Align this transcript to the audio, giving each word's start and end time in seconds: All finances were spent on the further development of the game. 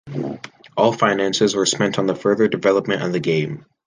All 0.75 0.93
finances 0.93 1.55
were 1.55 1.67
spent 1.67 1.99
on 1.99 2.07
the 2.07 2.15
further 2.15 2.47
development 2.47 3.03
of 3.03 3.11
the 3.11 3.19
game. 3.19 3.67